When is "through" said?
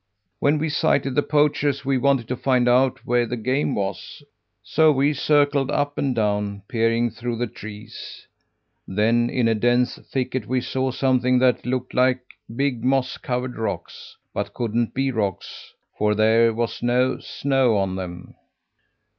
7.11-7.37